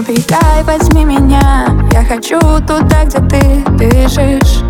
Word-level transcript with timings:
Убегай, 0.00 0.64
возьми 0.64 1.04
меня. 1.04 1.66
Я 1.92 2.02
хочу 2.02 2.40
туда, 2.66 3.04
где 3.04 3.18
ты 3.18 3.62
дышишь 3.72 4.62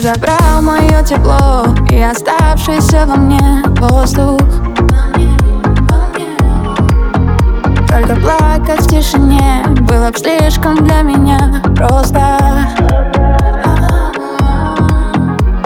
Забрал 0.00 0.62
мое 0.62 1.02
тепло 1.02 1.74
и 1.90 2.00
оставшийся 2.00 3.04
во 3.04 3.16
мне 3.16 3.64
воздух. 3.80 4.40
Только 7.88 8.14
плакать 8.14 8.80
в 8.80 8.88
тишине 8.88 9.64
было 9.80 10.10
б 10.10 10.16
слишком 10.16 10.76
для 10.76 11.02
меня 11.02 11.60
просто. 11.74 12.38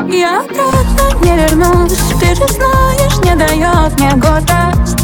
Я 0.09 0.41
обратно 0.41 1.25
не 1.25 1.37
вернусь, 1.37 1.99
ты 2.19 2.35
же 2.35 2.47
знаешь, 2.49 3.19
не 3.25 3.35
дает 3.35 3.99
мне 3.99 4.13
гордость 4.13 4.97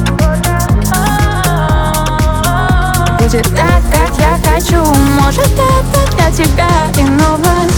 Будет 3.19 3.47
так, 3.55 3.83
как 3.93 4.11
я 4.19 4.55
хочу 4.55 4.83
Может, 5.23 5.51
это 5.53 6.17
для 6.17 6.31
тебя 6.31 6.69
и 6.97 7.03
новость 7.03 7.78